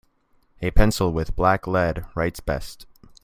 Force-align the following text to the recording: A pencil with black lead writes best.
A 0.63 0.71
pencil 0.71 1.13
with 1.13 1.35
black 1.35 1.67
lead 1.67 2.05
writes 2.15 2.39
best. 2.39 2.87